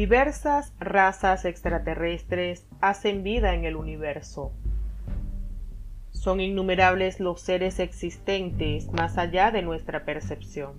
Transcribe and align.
Diversas 0.00 0.72
razas 0.80 1.44
extraterrestres 1.44 2.66
hacen 2.80 3.22
vida 3.22 3.52
en 3.52 3.66
el 3.66 3.76
universo. 3.76 4.50
Son 6.10 6.40
innumerables 6.40 7.20
los 7.20 7.42
seres 7.42 7.78
existentes 7.78 8.90
más 8.92 9.18
allá 9.18 9.50
de 9.50 9.60
nuestra 9.60 10.06
percepción. 10.06 10.72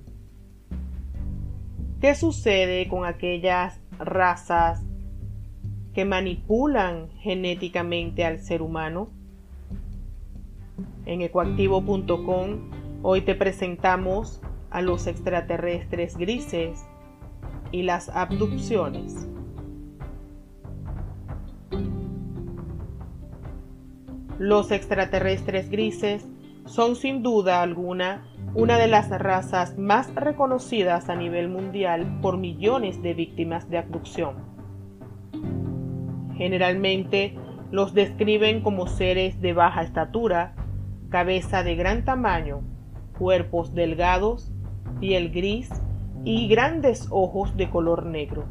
¿Qué 2.01 2.15
sucede 2.15 2.87
con 2.87 3.05
aquellas 3.05 3.79
razas 3.99 4.81
que 5.93 6.03
manipulan 6.03 7.11
genéticamente 7.19 8.25
al 8.25 8.39
ser 8.39 8.63
humano? 8.63 9.07
En 11.05 11.21
ecoactivo.com 11.21 12.71
hoy 13.03 13.21
te 13.21 13.35
presentamos 13.35 14.41
a 14.71 14.81
los 14.81 15.05
extraterrestres 15.05 16.17
grises 16.17 16.83
y 17.71 17.83
las 17.83 18.09
abducciones. 18.09 19.27
Los 24.37 24.71
extraterrestres 24.71 25.69
grises 25.69 26.27
son 26.65 26.95
sin 26.95 27.21
duda 27.21 27.61
alguna 27.61 28.25
una 28.53 28.77
de 28.77 28.87
las 28.87 29.09
razas 29.09 29.77
más 29.77 30.13
reconocidas 30.15 31.09
a 31.09 31.15
nivel 31.15 31.47
mundial 31.47 32.19
por 32.21 32.37
millones 32.37 33.01
de 33.01 33.13
víctimas 33.13 33.69
de 33.69 33.77
abducción. 33.77 34.35
Generalmente 36.35 37.37
los 37.71 37.93
describen 37.93 38.61
como 38.61 38.87
seres 38.87 39.39
de 39.41 39.53
baja 39.53 39.83
estatura, 39.83 40.55
cabeza 41.09 41.63
de 41.63 41.75
gran 41.75 42.03
tamaño, 42.03 42.61
cuerpos 43.17 43.73
delgados, 43.73 44.51
piel 44.99 45.31
gris 45.31 45.69
y 46.23 46.47
grandes 46.47 47.07
ojos 47.09 47.55
de 47.57 47.69
color 47.69 48.05
negro. 48.05 48.45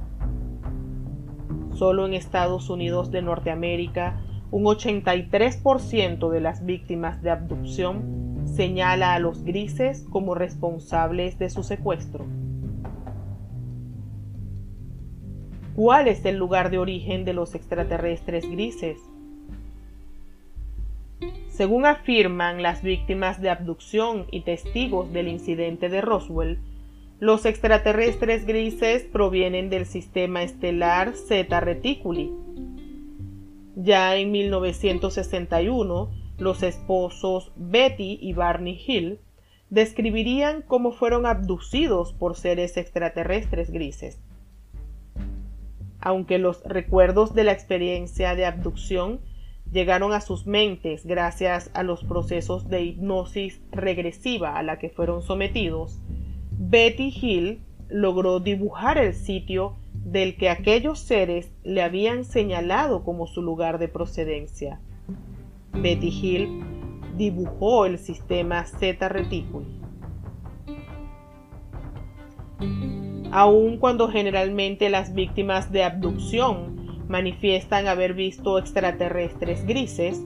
Solo 1.74 2.06
en 2.06 2.14
Estados 2.14 2.68
Unidos 2.68 3.10
de 3.10 3.22
Norteamérica, 3.22 4.20
un 4.50 4.64
83% 4.64 6.30
de 6.30 6.40
las 6.40 6.64
víctimas 6.64 7.22
de 7.22 7.30
abducción 7.30 8.44
señala 8.44 9.14
a 9.14 9.20
los 9.20 9.44
grises 9.44 10.04
como 10.10 10.34
responsables 10.34 11.38
de 11.38 11.50
su 11.50 11.62
secuestro. 11.62 12.26
¿Cuál 15.76 16.08
es 16.08 16.24
el 16.24 16.36
lugar 16.36 16.70
de 16.70 16.78
origen 16.78 17.24
de 17.24 17.32
los 17.32 17.54
extraterrestres 17.54 18.50
grises? 18.50 18.98
Según 21.48 21.86
afirman 21.86 22.62
las 22.62 22.82
víctimas 22.82 23.40
de 23.40 23.50
abducción 23.50 24.26
y 24.30 24.40
testigos 24.40 25.12
del 25.12 25.28
incidente 25.28 25.88
de 25.88 26.00
Roswell, 26.00 26.58
los 27.20 27.44
extraterrestres 27.44 28.46
grises 28.46 29.02
provienen 29.02 29.68
del 29.68 29.84
sistema 29.84 30.42
estelar 30.42 31.12
Zeta 31.12 31.60
Reticuli. 31.60 32.32
Ya 33.76 34.16
en 34.16 34.32
1961, 34.32 36.10
los 36.38 36.62
esposos 36.62 37.52
Betty 37.56 38.18
y 38.22 38.32
Barney 38.32 38.82
Hill 38.86 39.20
describirían 39.68 40.62
cómo 40.62 40.92
fueron 40.92 41.26
abducidos 41.26 42.14
por 42.14 42.36
seres 42.36 42.78
extraterrestres 42.78 43.70
grises. 43.70 44.18
Aunque 46.00 46.38
los 46.38 46.64
recuerdos 46.64 47.34
de 47.34 47.44
la 47.44 47.52
experiencia 47.52 48.34
de 48.34 48.46
abducción 48.46 49.20
llegaron 49.70 50.14
a 50.14 50.22
sus 50.22 50.46
mentes 50.46 51.04
gracias 51.04 51.70
a 51.74 51.82
los 51.82 52.02
procesos 52.02 52.70
de 52.70 52.82
hipnosis 52.82 53.60
regresiva 53.70 54.56
a 54.56 54.62
la 54.62 54.78
que 54.78 54.88
fueron 54.88 55.20
sometidos, 55.20 56.00
Betty 56.62 57.08
Hill 57.08 57.62
logró 57.88 58.38
dibujar 58.38 58.98
el 58.98 59.14
sitio 59.14 59.78
del 59.94 60.36
que 60.36 60.50
aquellos 60.50 60.98
seres 60.98 61.50
le 61.64 61.82
habían 61.82 62.26
señalado 62.26 63.02
como 63.02 63.26
su 63.26 63.40
lugar 63.40 63.78
de 63.78 63.88
procedencia. 63.88 64.78
Betty 65.72 66.08
Hill 66.08 66.62
dibujó 67.16 67.86
el 67.86 67.98
sistema 67.98 68.66
Z 68.66 69.08
Reticuli. 69.08 69.80
Aun 73.30 73.78
cuando 73.78 74.08
generalmente 74.08 74.90
las 74.90 75.14
víctimas 75.14 75.72
de 75.72 75.82
abducción 75.82 77.06
manifiestan 77.08 77.88
haber 77.88 78.12
visto 78.12 78.58
extraterrestres 78.58 79.64
grises, 79.66 80.22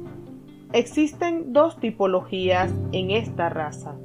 existen 0.73 1.53
dos 1.53 1.79
tipologías 1.79 2.75
en 2.91 3.13
esta 3.13 3.51
raza. 3.51 3.97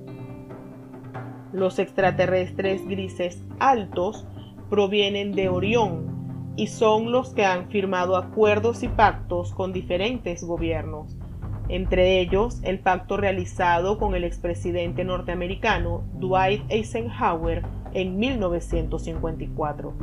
Los 1.52 1.80
extraterrestres 1.80 2.88
grises 2.88 3.44
altos 3.60 4.28
provienen 4.70 5.32
de 5.32 5.50
Orión 5.50 6.54
y 6.56 6.68
son 6.68 7.12
los 7.12 7.34
que 7.34 7.46
han 7.46 7.70
firmado 7.70 8.18
acuerdos 8.18 8.84
y 8.84 8.88
pactos 8.88 9.54
con 9.54 9.74
diferentes 9.74 10.44
gobiernos, 10.44 11.18
entre 11.70 12.20
ellos 12.20 12.60
el 12.64 12.80
pacto 12.80 13.18
realizado 13.18 13.98
con 13.98 14.14
el 14.14 14.24
expresidente 14.24 15.04
norteamericano 15.04 16.04
Dwight 16.20 16.64
Eisenhower 16.70 17.64
en 17.94 18.20
1954. 18.20 19.94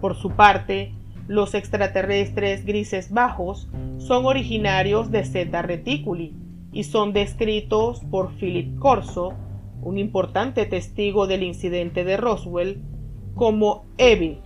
Por 0.00 0.16
su 0.16 0.30
parte, 0.30 0.94
los 1.28 1.54
extraterrestres 1.54 2.64
grises 2.64 3.12
bajos 3.12 3.68
son 3.98 4.26
originarios 4.26 5.12
de 5.12 5.24
Zeta 5.24 5.62
Reticuli, 5.62 6.41
y 6.72 6.84
son 6.84 7.12
descritos 7.12 8.00
por 8.10 8.32
Philip 8.36 8.78
Corso, 8.78 9.34
un 9.82 9.98
importante 9.98 10.64
testigo 10.64 11.26
del 11.26 11.42
incidente 11.42 12.04
de 12.04 12.16
Roswell, 12.16 12.82
como 13.34 13.84
EVI, 13.98 14.38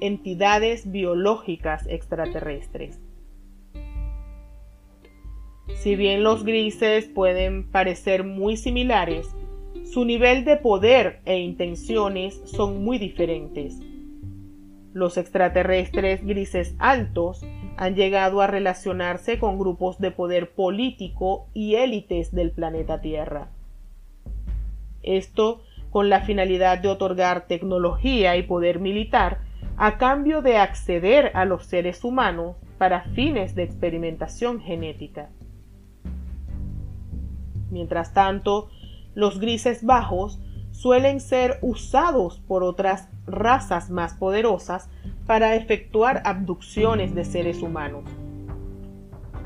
entidades 0.00 0.90
biológicas 0.90 1.86
extraterrestres. 1.86 3.00
Si 5.74 5.96
bien 5.96 6.22
los 6.22 6.44
grises 6.44 7.06
pueden 7.06 7.70
parecer 7.70 8.24
muy 8.24 8.56
similares, 8.56 9.34
su 9.84 10.04
nivel 10.04 10.44
de 10.44 10.56
poder 10.56 11.20
e 11.24 11.38
intenciones 11.38 12.40
son 12.44 12.84
muy 12.84 12.98
diferentes. 12.98 13.78
Los 14.92 15.16
extraterrestres 15.16 16.24
grises 16.24 16.74
altos 16.78 17.44
han 17.76 17.94
llegado 17.94 18.40
a 18.40 18.46
relacionarse 18.46 19.38
con 19.38 19.58
grupos 19.58 19.98
de 19.98 20.10
poder 20.10 20.50
político 20.50 21.46
y 21.54 21.76
élites 21.76 22.32
del 22.32 22.50
planeta 22.50 23.00
Tierra. 23.00 23.48
Esto 25.02 25.62
con 25.90 26.08
la 26.08 26.22
finalidad 26.22 26.78
de 26.78 26.88
otorgar 26.88 27.46
tecnología 27.46 28.36
y 28.36 28.42
poder 28.44 28.78
militar 28.78 29.40
a 29.76 29.98
cambio 29.98 30.42
de 30.42 30.56
acceder 30.56 31.32
a 31.34 31.44
los 31.44 31.66
seres 31.66 32.04
humanos 32.04 32.56
para 32.78 33.02
fines 33.14 33.54
de 33.54 33.64
experimentación 33.64 34.60
genética. 34.60 35.30
Mientras 37.70 38.12
tanto, 38.12 38.68
los 39.14 39.38
grises 39.38 39.84
bajos 39.84 40.40
suelen 40.72 41.20
ser 41.20 41.58
usados 41.62 42.40
por 42.40 42.62
otras 42.62 43.08
razas 43.26 43.90
más 43.90 44.14
poderosas 44.14 44.88
para 45.32 45.54
efectuar 45.54 46.20
abducciones 46.26 47.14
de 47.14 47.24
seres 47.24 47.62
humanos. 47.62 48.04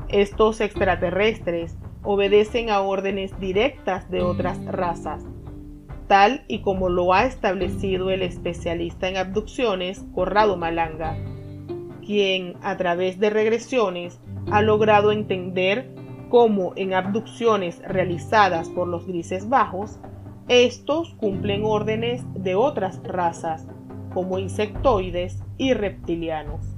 Estos 0.09 0.59
extraterrestres 0.59 1.77
obedecen 2.03 2.69
a 2.69 2.81
órdenes 2.81 3.39
directas 3.39 4.11
de 4.11 4.21
otras 4.21 4.65
razas, 4.65 5.23
tal 6.07 6.43
y 6.49 6.59
como 6.59 6.89
lo 6.89 7.13
ha 7.13 7.23
establecido 7.23 8.09
el 8.09 8.21
especialista 8.21 9.07
en 9.07 9.15
abducciones 9.15 10.03
Corrado 10.13 10.57
Malanga, 10.57 11.15
quien 12.05 12.55
a 12.63 12.75
través 12.75 13.17
de 13.17 13.29
regresiones 13.29 14.19
ha 14.51 14.61
logrado 14.61 15.13
entender 15.13 15.89
cómo 16.27 16.73
en 16.75 16.95
abducciones 16.95 17.81
realizadas 17.87 18.67
por 18.67 18.89
los 18.89 19.07
grises 19.07 19.47
bajos, 19.47 20.01
estos 20.49 21.13
cumplen 21.13 21.63
órdenes 21.63 22.25
de 22.33 22.55
otras 22.55 23.01
razas, 23.03 23.65
como 24.13 24.39
insectoides 24.39 25.43
y 25.57 25.73
reptilianos. 25.73 26.77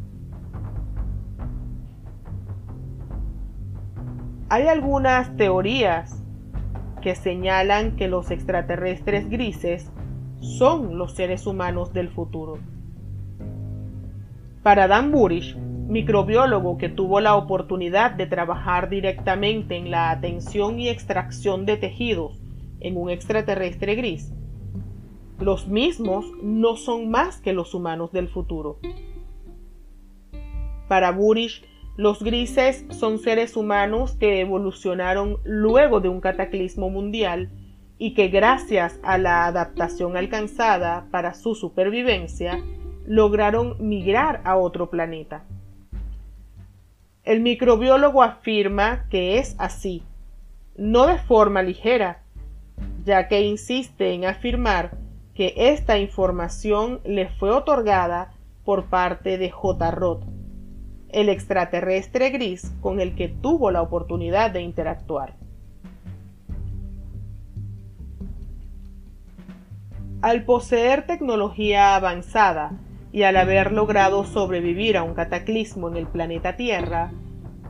Hay 4.50 4.68
algunas 4.68 5.36
teorías 5.38 6.24
que 7.02 7.16
señalan 7.16 7.96
que 7.96 8.08
los 8.08 8.32
extraterrestres 8.32 9.30
grises 9.30 9.92
son 10.42 10.98
los 10.98 11.14
seres 11.14 11.46
humanos 11.46 11.94
del 11.94 12.10
futuro. 12.10 12.58
Para 14.64 14.88
Dan 14.88 15.12
Burish, 15.12 15.56
microbiólogo 15.58 16.78
que 16.78 16.90
tuvo 16.90 17.20
la 17.20 17.36
oportunidad 17.36 18.12
de 18.12 18.28
trabajar 18.28 18.90
directamente 18.90 19.78
en 19.78 19.92
la 19.92 20.12
atención 20.12 20.80
y 20.80 20.90
extracción 20.90 21.66
de 21.66 21.78
tejidos 21.78 22.42
en 22.80 22.98
un 22.98 23.10
extraterrestre 23.10 23.96
gris, 23.96 24.34
los 25.40 25.68
mismos 25.68 26.26
no 26.44 26.76
son 26.76 27.10
más 27.10 27.40
que 27.40 27.54
los 27.54 27.74
humanos 27.74 28.12
del 28.12 28.28
futuro. 28.28 28.80
Para 30.88 31.12
Burish, 31.12 31.64
los 31.98 32.24
grises 32.24 32.86
son 32.92 33.20
seres 33.20 33.56
humanos 33.56 34.14
que 34.14 34.40
evolucionaron 34.42 35.38
luego 35.44 36.00
de 36.00 36.10
un 36.10 36.22
cataclismo 36.22 36.90
mundial 36.90 37.50
y 37.98 38.14
que 38.14 38.30
gracias 38.30 39.00
a 39.04 39.18
la 39.18 39.46
adaptación 39.46 40.16
alcanzada 40.16 41.08
para 41.12 41.34
su 41.34 41.56
supervivencia, 41.56 42.64
lograron 43.06 43.76
migrar 43.80 44.42
a 44.46 44.56
otro 44.56 44.90
planeta. 44.90 45.44
El 47.24 47.42
microbiólogo 47.42 48.24
afirma 48.24 49.08
que 49.10 49.38
es 49.38 49.56
así, 49.60 50.04
no 50.78 51.08
de 51.08 51.18
forma 51.18 51.62
ligera, 51.62 52.24
ya 53.04 53.28
que 53.28 53.42
insiste 53.42 54.14
en 54.14 54.26
afirmar 54.26 54.98
que 55.40 55.54
esta 55.56 55.98
información 55.98 57.00
le 57.06 57.30
fue 57.30 57.50
otorgada 57.52 58.34
por 58.66 58.88
parte 58.88 59.38
de 59.38 59.50
J. 59.50 59.90
Roth, 59.90 60.24
el 61.08 61.30
extraterrestre 61.30 62.30
gris 62.32 62.74
con 62.82 63.00
el 63.00 63.16
que 63.16 63.30
tuvo 63.30 63.72
la 63.72 63.82
oportunidad 63.82 64.52
de 64.52 64.64
interactuar. 64.64 65.36
Al 70.22 70.44
poseer 70.44 71.08
tecnología 71.08 71.96
avanzada 71.96 72.74
y 73.14 73.24
al 73.24 73.38
haber 73.38 73.72
logrado 73.72 74.26
sobrevivir 74.26 74.98
a 74.98 75.04
un 75.04 75.14
cataclismo 75.14 75.88
en 75.88 75.96
el 75.96 76.08
planeta 76.08 76.58
Tierra, 76.58 77.14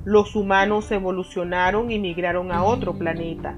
los 0.05 0.35
humanos 0.35 0.91
evolucionaron 0.91 1.91
y 1.91 1.99
migraron 1.99 2.51
a 2.51 2.63
otro 2.63 2.95
planeta. 2.95 3.57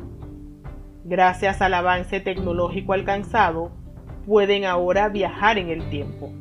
Gracias 1.05 1.61
al 1.61 1.73
avance 1.73 2.19
tecnológico 2.19 2.91
alcanzado, 2.91 3.79
pueden 4.25 4.65
ahora 4.65 5.09
viajar 5.09 5.57
en 5.57 5.69
el 5.69 5.89
tiempo. 5.89 6.31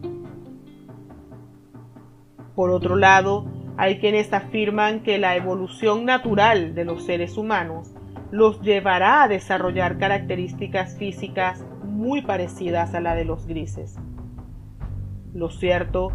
Por 2.54 2.70
otro 2.70 2.96
lado, 2.96 3.46
hay 3.76 3.98
quienes 3.98 4.32
afirman 4.32 5.02
que 5.02 5.18
la 5.18 5.36
evolución 5.36 6.04
natural 6.04 6.74
de 6.74 6.84
los 6.84 7.04
seres 7.04 7.36
humanos 7.36 7.94
los 8.30 8.60
llevará 8.60 9.22
a 9.22 9.28
desarrollar 9.28 9.98
características 9.98 10.96
físicas 10.98 11.64
muy 11.84 12.22
parecidas 12.22 12.94
a 12.94 13.00
la 13.00 13.14
de 13.14 13.24
los 13.24 13.46
grises. 13.46 13.96
Lo 15.32 15.50
cierto 15.50 16.12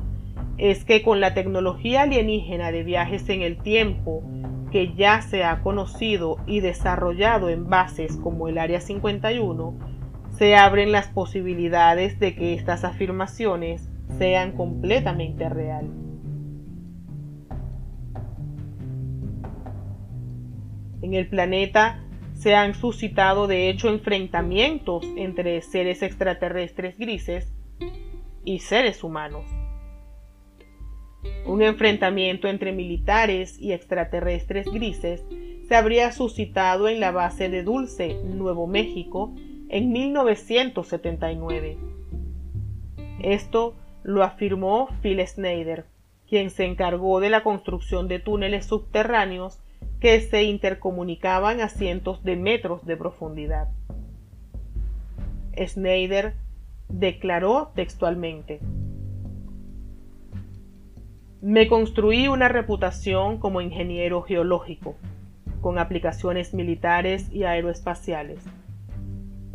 es 0.58 0.86
que 0.86 1.04
con 1.04 1.20
la 1.20 1.34
tecnología 1.34 2.04
alienígena 2.04 2.72
de 2.72 2.84
viajes 2.84 3.28
en 3.30 3.42
el 3.42 3.58
tiempo 3.58 4.24
que 4.72 4.94
ya 4.94 5.22
se 5.22 5.44
ha 5.44 5.62
conocido 5.62 6.38
y 6.46 6.60
desarrollado 6.60 7.50
en 7.50 7.70
bases 7.70 8.18
como 8.18 8.48
el 8.48 8.58
Área 8.58 8.82
51, 8.82 9.95
se 10.38 10.56
abren 10.56 10.92
las 10.92 11.08
posibilidades 11.08 12.20
de 12.20 12.36
que 12.36 12.54
estas 12.54 12.84
afirmaciones 12.84 13.90
sean 14.18 14.52
completamente 14.52 15.48
reales. 15.50 15.92
En 21.02 21.14
el 21.14 21.28
planeta 21.28 22.04
se 22.34 22.56
han 22.56 22.74
suscitado 22.74 23.48
de 23.48 23.70
hecho 23.70 23.90
enfrentamientos 23.90 25.06
entre 25.16 25.62
seres 25.62 26.02
extraterrestres 26.02 26.98
grises 26.98 27.54
y 28.44 28.60
seres 28.60 29.04
humanos. 29.04 29.46
Un 31.46 31.62
enfrentamiento 31.62 32.48
entre 32.48 32.72
militares 32.72 33.58
y 33.60 33.72
extraterrestres 33.72 34.66
grises 34.66 35.24
se 35.68 35.76
habría 35.76 36.12
suscitado 36.12 36.88
en 36.88 37.00
la 37.00 37.12
base 37.12 37.50
de 37.50 37.64
Dulce, 37.64 38.16
Nuevo 38.24 38.68
México, 38.68 39.34
en 39.76 39.92
1979. 39.92 41.78
Esto 43.20 43.76
lo 44.04 44.24
afirmó 44.24 44.88
Phil 45.02 45.20
Snyder, 45.28 45.84
quien 46.30 46.50
se 46.50 46.64
encargó 46.64 47.20
de 47.20 47.30
la 47.30 47.44
construcción 47.44 48.08
de 48.08 48.20
túneles 48.20 48.68
subterráneos 48.68 49.60
que 50.00 50.22
se 50.22 50.44
intercomunicaban 50.44 51.60
a 51.60 51.68
cientos 51.68 52.24
de 52.24 52.38
metros 52.38 52.86
de 52.86 52.96
profundidad. 52.96 53.68
Schneider 55.58 56.36
declaró 56.88 57.74
textualmente, 57.76 58.62
Me 61.42 61.68
construí 61.68 62.30
una 62.30 62.48
reputación 62.48 63.40
como 63.40 63.60
ingeniero 63.60 64.22
geológico, 64.22 64.96
con 65.60 65.80
aplicaciones 65.80 66.54
militares 66.54 67.30
y 67.34 67.44
aeroespaciales. 67.44 68.40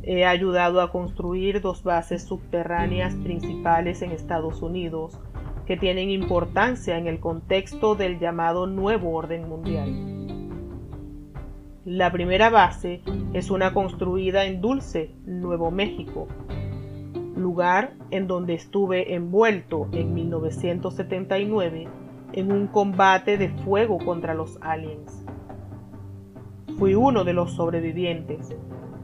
He 0.02 0.24
ayudado 0.24 0.80
a 0.80 0.90
construir 0.90 1.60
dos 1.60 1.82
bases 1.82 2.24
subterráneas 2.24 3.14
principales 3.16 4.00
en 4.02 4.12
Estados 4.12 4.62
Unidos 4.62 5.18
que 5.66 5.76
tienen 5.76 6.10
importancia 6.10 6.96
en 6.98 7.06
el 7.06 7.20
contexto 7.20 7.94
del 7.94 8.18
llamado 8.18 8.66
nuevo 8.66 9.12
orden 9.12 9.48
mundial. 9.48 10.20
La 11.84 12.10
primera 12.12 12.50
base 12.50 13.02
es 13.32 13.50
una 13.50 13.72
construida 13.72 14.44
en 14.46 14.60
Dulce, 14.60 15.14
Nuevo 15.26 15.70
México, 15.70 16.28
lugar 17.36 17.94
en 18.10 18.26
donde 18.26 18.54
estuve 18.54 19.14
envuelto 19.14 19.88
en 19.92 20.14
1979 20.14 21.88
en 22.32 22.52
un 22.52 22.66
combate 22.66 23.38
de 23.38 23.48
fuego 23.48 23.98
contra 23.98 24.34
los 24.34 24.58
aliens. 24.60 25.24
Fui 26.78 26.94
uno 26.94 27.24
de 27.24 27.32
los 27.32 27.52
sobrevivientes, 27.52 28.54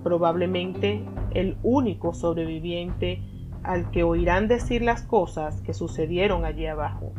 probablemente 0.06 1.02
el 1.34 1.56
único 1.64 2.14
sobreviviente 2.14 3.22
al 3.64 3.90
que 3.90 4.04
oirán 4.04 4.46
decir 4.46 4.80
las 4.82 5.02
cosas 5.02 5.60
que 5.62 5.74
sucedieron 5.74 6.44
allí 6.44 6.64
abajo. 6.66 7.10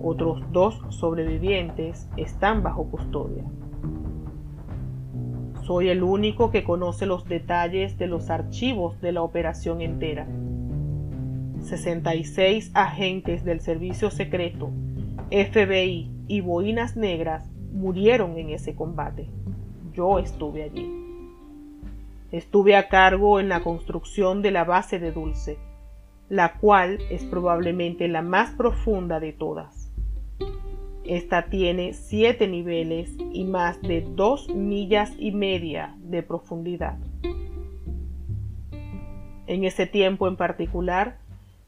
Otros 0.00 0.40
dos 0.52 0.80
sobrevivientes 0.90 2.08
están 2.16 2.62
bajo 2.62 2.84
custodia. 2.84 3.42
Soy 5.64 5.88
el 5.88 6.04
único 6.04 6.52
que 6.52 6.62
conoce 6.62 7.06
los 7.06 7.24
detalles 7.24 7.98
de 7.98 8.06
los 8.06 8.30
archivos 8.30 9.00
de 9.00 9.10
la 9.10 9.22
operación 9.22 9.80
entera. 9.80 10.28
66 11.62 12.70
agentes 12.74 13.42
del 13.44 13.58
Servicio 13.58 14.12
Secreto, 14.12 14.70
FBI 15.32 16.08
y 16.28 16.40
Boinas 16.40 16.96
Negras 16.96 17.50
murieron 17.72 18.38
en 18.38 18.50
ese 18.50 18.76
combate. 18.76 19.28
Yo 19.92 20.20
estuve 20.20 20.62
allí. 20.62 21.07
Estuve 22.30 22.76
a 22.76 22.88
cargo 22.88 23.40
en 23.40 23.48
la 23.48 23.60
construcción 23.60 24.42
de 24.42 24.50
la 24.50 24.64
base 24.64 24.98
de 24.98 25.12
Dulce, 25.12 25.58
la 26.28 26.58
cual 26.58 26.98
es 27.10 27.24
probablemente 27.24 28.06
la 28.06 28.20
más 28.20 28.50
profunda 28.50 29.18
de 29.18 29.32
todas. 29.32 29.90
Esta 31.04 31.46
tiene 31.46 31.94
siete 31.94 32.46
niveles 32.46 33.16
y 33.32 33.44
más 33.44 33.80
de 33.80 34.02
dos 34.02 34.50
millas 34.50 35.10
y 35.18 35.32
media 35.32 35.94
de 36.00 36.22
profundidad. 36.22 36.98
En 39.46 39.64
ese 39.64 39.86
tiempo 39.86 40.28
en 40.28 40.36
particular, 40.36 41.16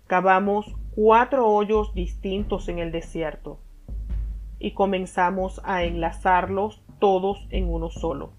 cavamos 0.07 0.77
cuatro 0.95 1.49
hoyos 1.49 1.95
distintos 1.95 2.69
en 2.69 2.81
el 2.81 2.93
desierto 2.93 3.61
y 4.59 4.73
comenzamos 4.73 5.63
a 5.65 5.85
enlazarlos 5.85 6.83
todos 6.99 7.47
en 7.49 7.73
uno 7.73 7.89
solo. 7.89 8.33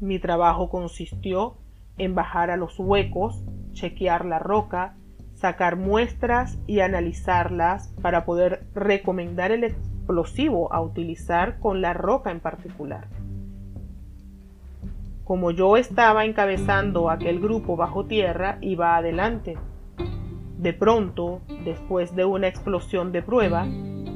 Mi 0.00 0.18
trabajo 0.18 0.68
consistió 0.68 1.56
en 1.98 2.14
bajar 2.14 2.50
a 2.50 2.56
los 2.56 2.78
huecos, 2.78 3.42
chequear 3.72 4.24
la 4.24 4.38
roca 4.38 4.96
sacar 5.36 5.76
muestras 5.76 6.58
y 6.66 6.80
analizarlas 6.80 7.92
para 8.02 8.24
poder 8.24 8.64
recomendar 8.74 9.52
el 9.52 9.64
explosivo 9.64 10.72
a 10.72 10.80
utilizar 10.80 11.58
con 11.58 11.80
la 11.82 11.92
roca 11.92 12.30
en 12.30 12.40
particular. 12.40 13.06
Como 15.24 15.50
yo 15.50 15.76
estaba 15.76 16.24
encabezando 16.24 17.10
aquel 17.10 17.40
grupo 17.40 17.76
bajo 17.76 18.06
tierra, 18.06 18.58
iba 18.60 18.96
adelante. 18.96 19.58
De 20.56 20.72
pronto, 20.72 21.40
después 21.64 22.14
de 22.16 22.24
una 22.24 22.48
explosión 22.48 23.12
de 23.12 23.22
prueba, 23.22 23.66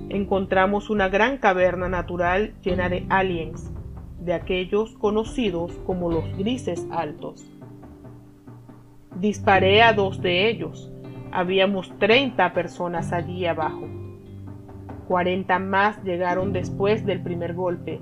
encontramos 0.08 0.88
una 0.88 1.08
gran 1.08 1.36
caverna 1.36 1.88
natural 1.88 2.54
llena 2.62 2.88
de 2.88 3.06
aliens, 3.10 3.72
de 4.20 4.34
aquellos 4.34 4.96
conocidos 4.96 5.72
como 5.86 6.10
los 6.10 6.24
grises 6.36 6.86
altos. 6.90 7.44
Disparé 9.16 9.82
a 9.82 9.92
dos 9.92 10.20
de 10.22 10.48
ellos, 10.48 10.90
Habíamos 11.32 11.96
30 12.00 12.52
personas 12.52 13.12
allí 13.12 13.46
abajo. 13.46 13.88
40 15.06 15.58
más 15.60 16.02
llegaron 16.02 16.52
después 16.52 17.06
del 17.06 17.22
primer 17.22 17.54
golpe 17.54 18.00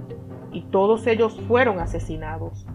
y 0.51 0.63
todos 0.63 1.07
ellos 1.07 1.39
fueron 1.47 1.79
asesinados. 1.79 2.67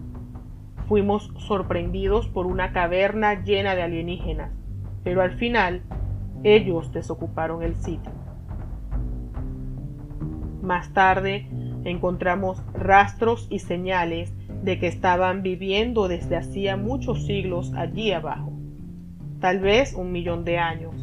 Fuimos 0.86 1.32
sorprendidos 1.38 2.28
por 2.28 2.46
una 2.46 2.72
caverna 2.72 3.42
llena 3.42 3.74
de 3.74 3.82
alienígenas, 3.82 4.52
pero 5.02 5.22
al 5.22 5.32
final 5.38 5.82
ellos 6.44 6.92
desocuparon 6.92 7.64
el 7.64 7.74
sitio. 7.74 8.12
Más 10.62 10.92
tarde 10.92 11.48
encontramos 11.84 12.62
rastros 12.72 13.46
y 13.50 13.60
señales 13.60 14.32
de 14.62 14.78
que 14.78 14.88
estaban 14.88 15.42
viviendo 15.42 16.08
desde 16.08 16.36
hacía 16.36 16.76
muchos 16.76 17.26
siglos 17.26 17.72
allí 17.74 18.12
abajo 18.12 18.54
tal 19.44 19.60
vez 19.60 19.92
un 19.92 20.10
millón 20.10 20.46
de 20.46 20.56
años. 20.56 20.94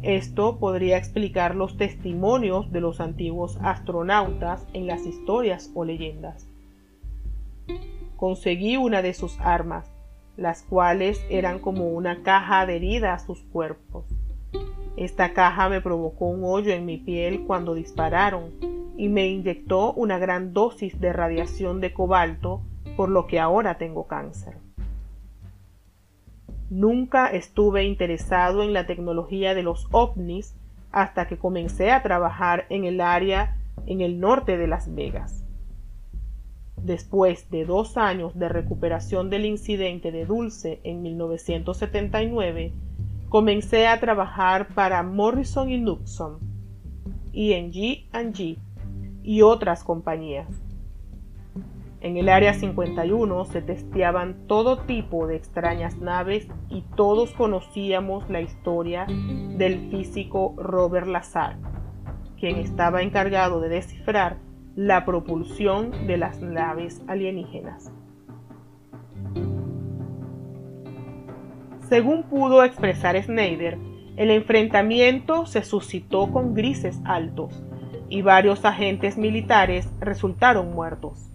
Esto 0.00 0.58
podría 0.58 0.96
explicar 0.96 1.54
los 1.54 1.76
testimonios 1.76 2.72
de 2.72 2.80
los 2.80 2.98
antiguos 2.98 3.58
astronautas 3.60 4.66
en 4.72 4.86
las 4.86 5.04
historias 5.04 5.70
o 5.74 5.84
leyendas. 5.84 6.48
conseguí 8.16 8.78
una 8.78 9.02
de 9.02 9.12
sus 9.12 9.38
armas, 9.40 9.92
las 10.38 10.62
cuales 10.62 11.22
eran 11.28 11.58
como 11.58 11.88
una 11.88 12.22
caja 12.22 12.62
adherida 12.62 13.12
a 13.12 13.18
sus 13.18 13.42
cuerpos. 13.42 14.06
Esta 14.96 15.34
caja 15.34 15.68
me 15.68 15.82
provocó 15.82 16.24
un 16.24 16.42
hoyo 16.42 16.72
en 16.72 16.86
mi 16.86 16.96
piel 16.96 17.42
cuando 17.46 17.74
dispararon 17.74 18.79
y 19.00 19.08
me 19.08 19.28
inyectó 19.28 19.94
una 19.94 20.18
gran 20.18 20.52
dosis 20.52 21.00
de 21.00 21.14
radiación 21.14 21.80
de 21.80 21.94
cobalto, 21.94 22.60
por 22.98 23.08
lo 23.08 23.26
que 23.26 23.40
ahora 23.40 23.78
tengo 23.78 24.06
cáncer. 24.06 24.58
Nunca 26.68 27.28
estuve 27.28 27.84
interesado 27.84 28.62
en 28.62 28.74
la 28.74 28.84
tecnología 28.84 29.54
de 29.54 29.62
los 29.62 29.88
ovnis 29.90 30.54
hasta 30.92 31.28
que 31.28 31.38
comencé 31.38 31.92
a 31.92 32.02
trabajar 32.02 32.66
en 32.68 32.84
el 32.84 33.00
área 33.00 33.56
en 33.86 34.02
el 34.02 34.20
norte 34.20 34.58
de 34.58 34.66
Las 34.66 34.94
Vegas. 34.94 35.46
Después 36.76 37.48
de 37.48 37.64
dos 37.64 37.96
años 37.96 38.38
de 38.38 38.50
recuperación 38.50 39.30
del 39.30 39.46
incidente 39.46 40.12
de 40.12 40.26
Dulce 40.26 40.78
en 40.84 41.00
1979, 41.00 42.74
comencé 43.30 43.86
a 43.86 43.98
trabajar 43.98 44.68
para 44.74 45.02
Morrison 45.02 45.70
y 45.70 45.78
Luxon, 45.78 46.38
ENG 47.32 48.04
y 49.22 49.42
otras 49.42 49.84
compañías. 49.84 50.48
En 52.00 52.16
el 52.16 52.30
Área 52.30 52.54
51 52.54 53.44
se 53.44 53.60
testeaban 53.60 54.46
todo 54.46 54.78
tipo 54.78 55.26
de 55.26 55.36
extrañas 55.36 55.98
naves 55.98 56.48
y 56.70 56.82
todos 56.96 57.32
conocíamos 57.32 58.28
la 58.30 58.40
historia 58.40 59.06
del 59.06 59.90
físico 59.90 60.54
Robert 60.56 61.06
Lazar, 61.06 61.58
quien 62.38 62.56
estaba 62.56 63.02
encargado 63.02 63.60
de 63.60 63.68
descifrar 63.68 64.38
la 64.76 65.04
propulsión 65.04 66.06
de 66.06 66.16
las 66.16 66.40
naves 66.40 67.02
alienígenas. 67.06 67.92
Según 71.90 72.22
pudo 72.22 72.64
expresar 72.64 73.22
Snyder, 73.22 73.76
el 74.16 74.30
enfrentamiento 74.30 75.44
se 75.44 75.62
suscitó 75.62 76.32
con 76.32 76.54
grises 76.54 76.98
altos 77.04 77.62
y 78.10 78.22
varios 78.22 78.64
agentes 78.64 79.16
militares 79.16 79.88
resultaron 80.00 80.74
muertos. 80.74 81.30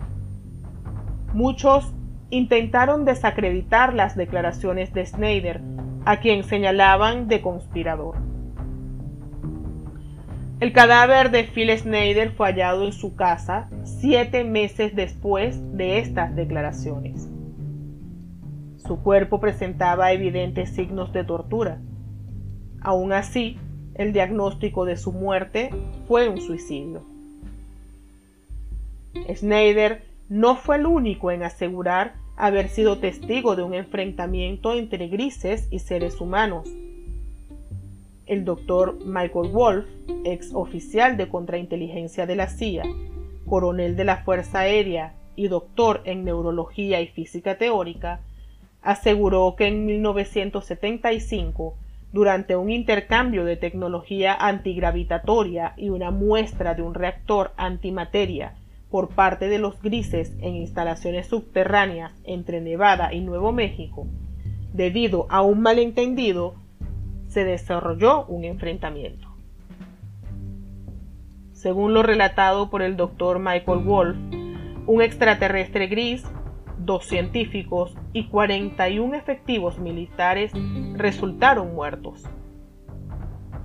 Muchos 1.33 1.91
intentaron 2.29 3.05
desacreditar 3.05 3.93
las 3.93 4.15
declaraciones 4.15 4.93
de 4.93 5.05
Snyder, 5.05 5.61
a 6.05 6.17
quien 6.17 6.43
señalaban 6.43 7.27
de 7.27 7.41
conspirador. 7.41 8.17
El 10.59 10.71
cadáver 10.71 11.31
de 11.31 11.43
Phil 11.43 11.69
Snyder 11.77 12.31
fue 12.31 12.47
hallado 12.47 12.85
en 12.85 12.93
su 12.93 13.15
casa 13.15 13.69
siete 13.83 14.43
meses 14.43 14.95
después 14.95 15.59
de 15.75 15.99
estas 15.99 16.35
declaraciones. 16.35 17.29
Su 18.77 19.01
cuerpo 19.01 19.39
presentaba 19.39 20.11
evidentes 20.11 20.69
signos 20.69 21.11
de 21.11 21.23
tortura. 21.23 21.81
Aún 22.81 23.13
así, 23.13 23.59
el 23.95 24.13
diagnóstico 24.13 24.85
de 24.85 24.97
su 24.97 25.11
muerte 25.11 25.69
fue 26.07 26.29
un 26.29 26.41
suicidio. 26.41 27.03
Snyder 29.33 30.03
no 30.29 30.55
fue 30.55 30.77
el 30.77 30.85
único 30.85 31.31
en 31.31 31.43
asegurar 31.43 32.15
haber 32.35 32.69
sido 32.69 32.97
testigo 32.97 33.55
de 33.55 33.63
un 33.63 33.73
enfrentamiento 33.73 34.73
entre 34.73 35.07
grises 35.07 35.67
y 35.71 35.79
seres 35.79 36.19
humanos. 36.19 36.69
El 38.25 38.43
doctor 38.43 38.97
Michael 39.05 39.51
Wolff, 39.51 39.85
ex 40.25 40.53
oficial 40.53 41.15
de 41.15 41.29
contrainteligencia 41.29 42.25
de 42.25 42.35
la 42.35 42.47
CIA, 42.47 42.83
coronel 43.45 43.95
de 43.95 44.03
la 44.03 44.17
Fuerza 44.17 44.59
Aérea 44.59 45.13
y 45.35 45.47
doctor 45.47 46.01
en 46.05 46.25
neurología 46.25 47.01
y 47.01 47.07
física 47.07 47.57
teórica, 47.57 48.21
aseguró 48.81 49.55
que 49.55 49.67
en 49.67 49.85
1975, 49.85 51.75
durante 52.15 52.55
un 52.55 52.71
intercambio 52.71 53.43
de 53.43 53.57
tecnología 53.57 54.33
antigravitatoria 54.33 55.73
y 55.75 55.89
una 55.89 56.11
muestra 56.11 56.73
de 56.73 56.81
un 56.81 56.93
reactor 56.93 57.51
antimateria 57.57 58.53
por 58.89 59.09
parte 59.09 59.49
de 59.49 59.59
los 59.59 59.81
grises 59.81 60.31
en 60.39 60.55
instalaciones 60.55 61.27
subterráneas 61.27 62.13
entre 62.23 62.61
Nevada 62.61 63.13
y 63.13 63.19
Nuevo 63.19 63.51
México, 63.51 64.07
debido 64.71 65.27
a 65.29 65.41
un 65.41 65.59
malentendido, 65.61 66.55
se 67.27 67.43
desarrolló 67.43 68.25
un 68.27 68.45
enfrentamiento. 68.45 69.27
Según 71.51 71.93
lo 71.93 72.01
relatado 72.01 72.69
por 72.69 72.81
el 72.81 72.95
doctor 72.95 73.39
Michael 73.39 73.79
Wolf, 73.79 74.15
un 74.87 75.01
extraterrestre 75.01 75.87
gris, 75.87 76.23
dos 76.77 77.05
científicos 77.05 77.95
y 78.13 78.27
41 78.27 79.15
efectivos 79.15 79.79
militares 79.79 80.51
resultaron 80.93 81.73
muertos. 81.75 82.23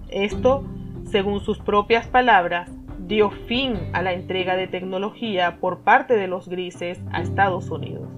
Esto, 0.09 0.65
según 1.05 1.41
sus 1.41 1.59
propias 1.59 2.07
palabras, 2.07 2.71
dio 2.99 3.31
fin 3.31 3.75
a 3.93 4.03
la 4.03 4.13
entrega 4.13 4.57
de 4.57 4.67
tecnología 4.67 5.59
por 5.61 5.81
parte 5.81 6.17
de 6.17 6.29
los 6.29 6.49
grises 6.49 7.01
a 7.13 7.21
Estados 7.21 7.71
Unidos. 7.71 8.09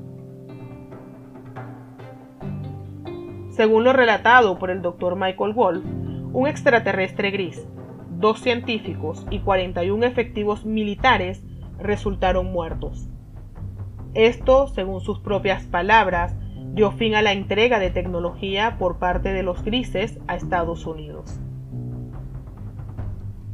Según 3.51 3.85
lo 3.85 3.93
relatado 3.93 4.59
por 4.59 4.71
el 4.71 4.81
Dr. 4.81 5.17
Michael 5.17 5.53
Wolf, 5.53 5.85
un 6.33 6.47
extraterrestre 6.47 7.31
gris, 7.31 7.67
dos 8.11 8.41
científicos 8.41 9.27
y 9.31 9.41
41 9.41 10.07
efectivos 10.07 10.65
militares 10.65 11.45
resultaron 11.79 12.51
muertos. 12.51 13.12
Esto, 14.14 14.66
según 14.69 15.00
sus 15.00 15.21
propias 15.21 15.64
palabras, 15.64 16.35
dio 16.75 16.92
fin 16.92 17.14
a 17.14 17.23
la 17.23 17.33
entrega 17.33 17.78
de 17.78 17.90
tecnología 17.90 18.76
por 18.78 18.99
parte 18.99 19.33
de 19.33 19.42
los 19.42 19.64
grises 19.64 20.19
a 20.26 20.37
Estados 20.37 20.87
Unidos. 20.87 21.40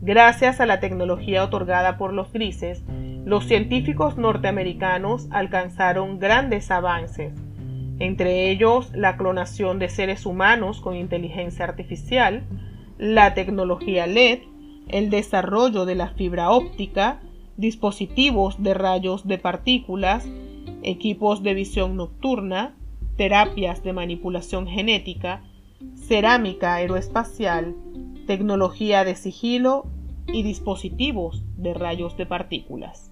Gracias 0.00 0.60
a 0.60 0.66
la 0.66 0.80
tecnología 0.80 1.44
otorgada 1.44 1.98
por 1.98 2.12
los 2.12 2.32
grises, 2.32 2.84
los 3.24 3.44
científicos 3.44 4.16
norteamericanos 4.16 5.28
alcanzaron 5.30 6.18
grandes 6.18 6.70
avances, 6.70 7.34
entre 7.98 8.50
ellos 8.50 8.90
la 8.94 9.16
clonación 9.16 9.78
de 9.78 9.88
seres 9.88 10.24
humanos 10.24 10.80
con 10.80 10.96
inteligencia 10.96 11.64
artificial, 11.64 12.44
la 12.96 13.34
tecnología 13.34 14.06
LED, 14.06 14.40
el 14.88 15.10
desarrollo 15.10 15.84
de 15.84 15.96
la 15.96 16.08
fibra 16.08 16.50
óptica, 16.50 17.20
dispositivos 17.56 18.62
de 18.62 18.74
rayos 18.74 19.26
de 19.26 19.38
partículas, 19.38 20.28
equipos 20.82 21.42
de 21.42 21.54
visión 21.54 21.97
nocturna, 21.97 22.76
terapias 23.16 23.82
de 23.82 23.92
manipulación 23.92 24.66
genética, 24.66 25.42
cerámica 25.94 26.75
aeroespacial, 26.75 27.75
tecnología 28.26 29.04
de 29.04 29.16
sigilo 29.16 29.87
y 30.26 30.42
dispositivos 30.42 31.42
de 31.56 31.75
rayos 31.75 32.16
de 32.16 32.26
partículas. 32.26 33.11